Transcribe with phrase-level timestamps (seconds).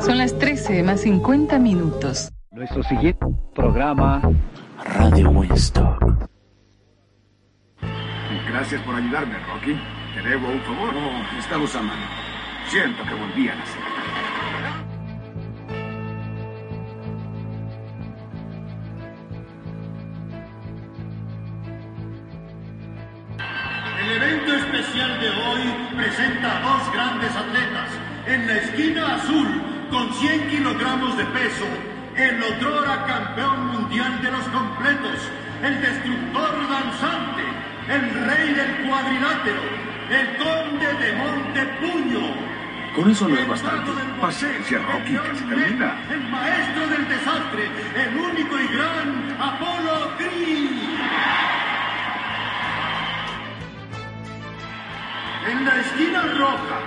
[0.00, 2.30] Son las 13 más 50 minutos.
[2.52, 4.22] Nuestro siguiente programa,
[4.84, 6.28] Radio Winstock.
[8.48, 9.76] Gracias por ayudarme, Rocky.
[10.14, 10.94] Te debo un favor.
[10.94, 12.02] Oh, estamos a mano.
[12.68, 13.82] Siento que volví a nacer.
[26.56, 27.88] A dos grandes atletas.
[28.26, 29.46] En la esquina azul,
[29.90, 31.66] con 100 kilogramos de peso,
[32.16, 35.18] el otrora campeón mundial de los completos,
[35.62, 37.42] el destructor danzante,
[37.88, 39.62] el rey del cuadrilátero,
[40.10, 42.56] el conde de Montepuño.
[42.94, 43.90] Con eso no es bastante.
[44.20, 46.00] Paciencia, Rocky, que se termina.
[46.10, 50.85] El maestro del desastre, el único y gran Apolo Creed.
[55.48, 56.80] En la esquina roja,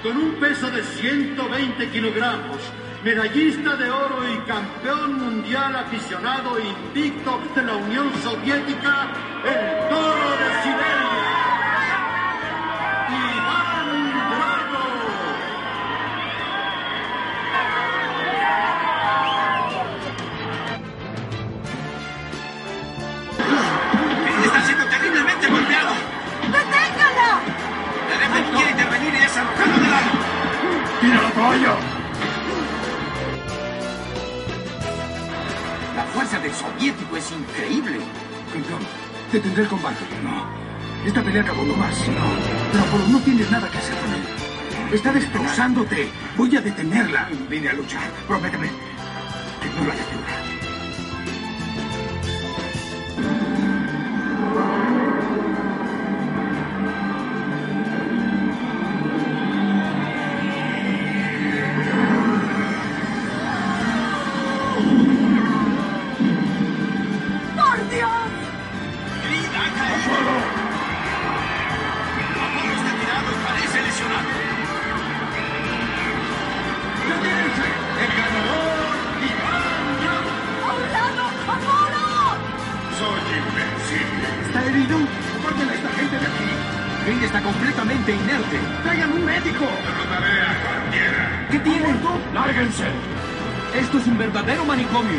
[0.00, 2.58] con un peso de 120 kilogramos,
[3.02, 9.08] medallista de oro y campeón mundial aficionado invicto de la Unión Soviética,
[9.44, 10.83] el toro de Siberia.
[31.14, 31.76] ¡Tira la toalla!
[35.94, 37.98] La fuerza del soviético es increíble.
[38.52, 38.80] Campeón,
[39.32, 40.04] detendré el combate.
[40.24, 40.44] No.
[41.06, 41.96] Esta pelea acabó no más.
[42.08, 42.14] No.
[42.72, 44.22] Pero Apolo, no tienes nada que hacer con él.
[44.92, 46.08] Está destrozándote.
[46.36, 47.28] Voy a detenerla.
[47.48, 48.10] Vine a luchar.
[48.26, 50.23] Prométeme que no la detendrás.
[92.56, 95.18] Esto es un verdadero manicomio.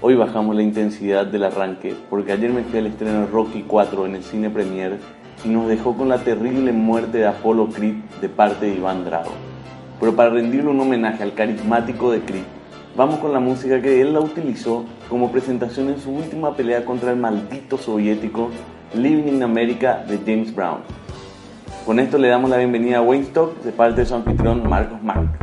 [0.00, 4.14] Hoy bajamos la intensidad del arranque porque ayer me fui al estreno Rocky 4 en
[4.14, 5.00] el cine premier
[5.44, 9.32] y nos dejó con la terrible muerte de Apollo Creed de parte de Iván Drago.
[9.98, 12.44] Pero para rendirle un homenaje al carismático de Creed,
[12.96, 17.10] vamos con la música que él la utilizó como presentación en su última pelea contra
[17.10, 18.50] el maldito soviético
[18.94, 20.78] Living in America de James Brown.
[21.84, 25.02] Con esto le damos la bienvenida a Wayne Stock de parte de su anfitrión Marcos
[25.02, 25.38] Mark.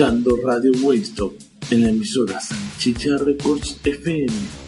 [0.00, 1.34] Radio Waystop
[1.70, 4.59] en la emisora Sanchicha Records FM.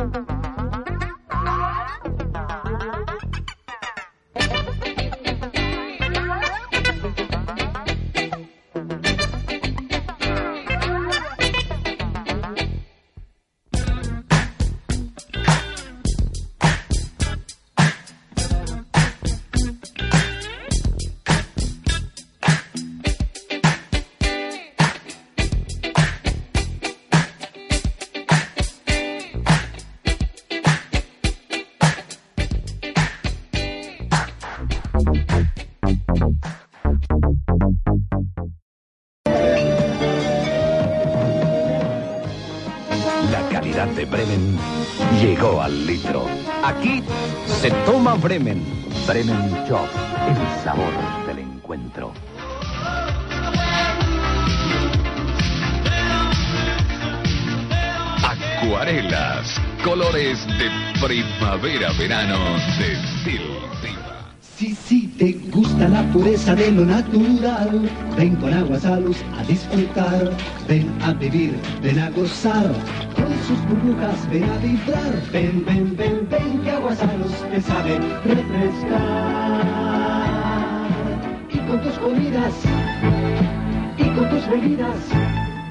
[0.00, 0.29] Mm-hmm.
[48.30, 48.62] Bremen.
[49.08, 49.88] Bremen Chop,
[50.28, 50.92] el sabor
[51.26, 52.12] del encuentro.
[58.22, 60.70] Acuarelas, colores de
[61.04, 62.38] primavera-verano
[62.78, 64.00] de Silviva.
[64.40, 70.30] Si, si te gusta la pureza de lo natural, ven con Aguasalus a disfrutar,
[70.68, 72.70] ven a vivir, ven a gozar,
[73.16, 79.00] con sus burbujas ven a vibrar, ven, ven, ven, ven, que Aguasalus te sabe refrescar.
[81.50, 82.54] Y con tus comidas,
[83.96, 84.96] y con tus bebidas,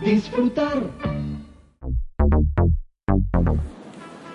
[0.03, 0.81] disfrutar.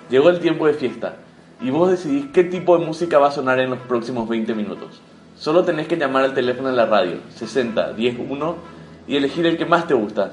[0.09, 1.17] Llegó el tiempo de fiesta
[1.61, 5.01] y vos decidís qué tipo de música va a sonar en los próximos 20 minutos.
[5.35, 8.55] Solo tenés que llamar al teléfono de la radio 60 10 1
[9.07, 10.31] y elegir el que más te gusta.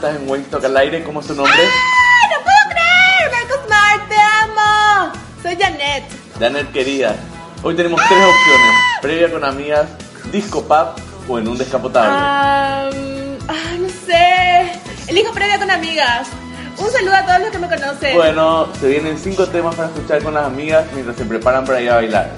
[0.00, 1.52] Estás en Waystock al aire, ¿cómo es tu nombre?
[1.54, 3.30] ¡Ay, no puedo creer!
[3.32, 5.12] Marcos Mar, te amo.
[5.42, 6.04] Soy Janet.
[6.38, 7.16] Janet querida,
[7.62, 9.88] hoy tenemos tres opciones, previa con amigas,
[10.32, 10.94] disco pub
[11.28, 12.16] o en un descapotable.
[13.46, 14.72] Ay, no sé.
[15.06, 16.28] Elijo previa con amigas.
[16.78, 18.16] Un saludo a todos los que me conocen.
[18.16, 21.90] Bueno, se vienen cinco temas para escuchar con las amigas mientras se preparan para ir
[21.90, 22.30] a bailar.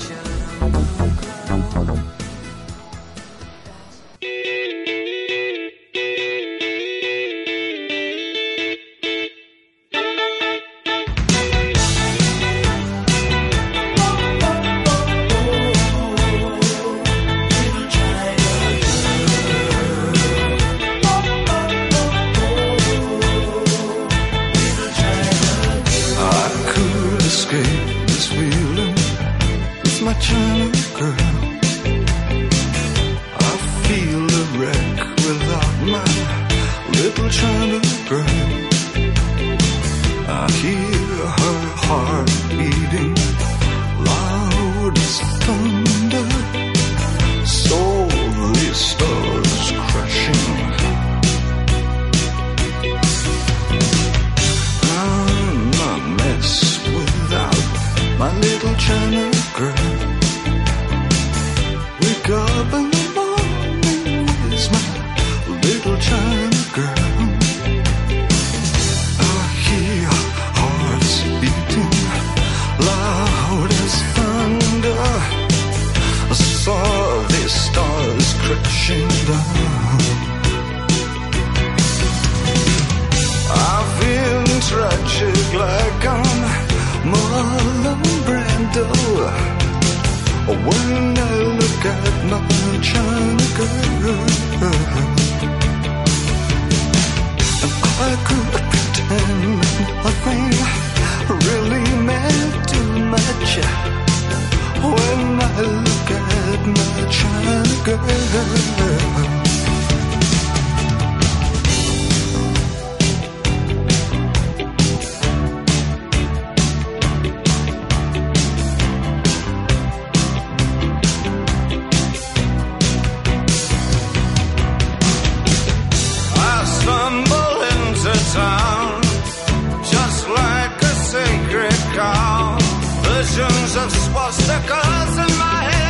[131.95, 132.59] call.
[133.05, 135.82] Visions of swastikas in my head.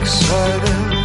[0.00, 0.99] exciting.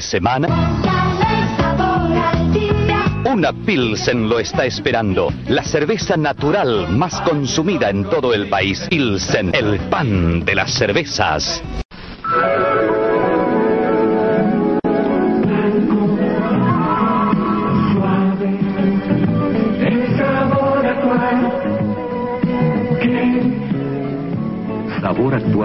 [0.00, 0.48] de.
[3.24, 5.32] Una Pilsen lo está esperando.
[5.48, 8.86] La cerveza natural más consumida en todo el país.
[8.88, 11.62] Pilsen, el pan de las cervezas.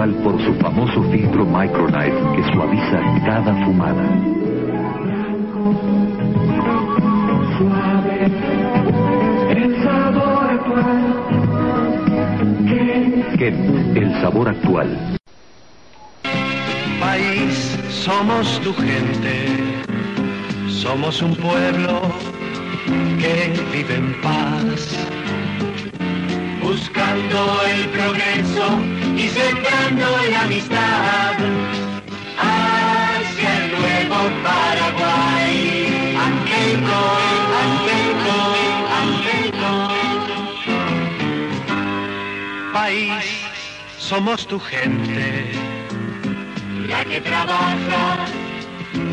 [0.08, 4.02] por su famoso filtro Micronight que suaviza cada fumada.
[7.58, 8.30] Suave.
[13.36, 15.18] Ken, el sabor actual.
[16.98, 19.46] País, somos tu gente,
[20.68, 22.00] somos un pueblo
[23.18, 25.29] que vive en paz
[26.80, 28.66] buscando el progreso
[29.14, 31.34] y sembrando la amistad
[32.38, 36.16] hacia el nuevo Paraguay.
[36.28, 37.02] Angelo,
[37.64, 38.38] Angelo,
[39.02, 39.72] Angelo.
[42.72, 43.24] País,
[43.98, 45.52] somos tu gente,
[46.88, 48.24] la que trabaja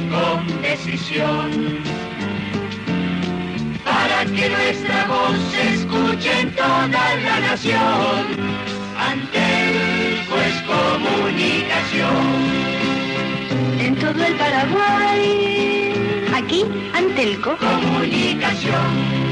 [0.09, 1.83] con decisión
[4.17, 8.25] para que nuestra voz se escuche en toda la nación.
[8.97, 12.25] Antelco es comunicación.
[13.79, 15.93] En todo el Paraguay,
[16.33, 16.65] aquí
[16.95, 17.57] Antelco.
[17.57, 19.27] Comunicación.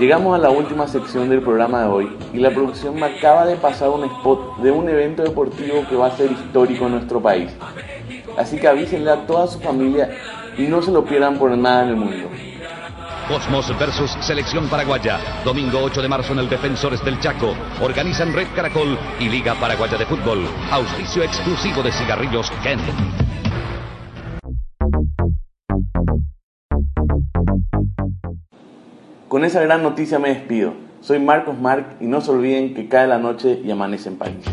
[0.00, 3.56] Llegamos a la última sección del programa de hoy y la producción me acaba de
[3.56, 7.52] pasar un spot de un evento deportivo que va a ser histórico en nuestro país.
[8.40, 10.16] Así que avísenle a toda su familia
[10.56, 12.30] y no se lo pierdan por nada en el mundo.
[13.28, 15.18] Cosmos versus Selección Paraguaya.
[15.44, 17.54] Domingo 8 de marzo en el Defensores del Chaco.
[17.82, 20.38] Organizan Red Caracol y Liga Paraguaya de Fútbol.
[20.72, 22.80] Auspicio exclusivo de cigarrillos Ken.
[29.28, 30.72] Con esa gran noticia me despido.
[31.02, 34.46] Soy Marcos Marc y no se olviden que cae la noche y amanece en París.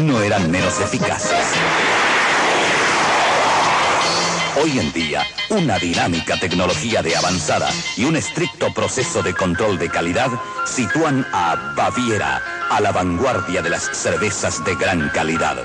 [0.00, 1.46] no eran menos eficaces.
[4.62, 9.88] Hoy en día, una dinámica tecnología de avanzada y un estricto proceso de control de
[9.88, 10.30] calidad
[10.66, 15.56] sitúan a Baviera a la vanguardia de las cervezas de gran calidad.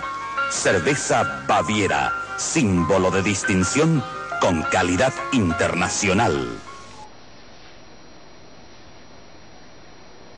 [0.51, 4.03] Cerveza Baviera, símbolo de distinción
[4.39, 6.59] con calidad internacional.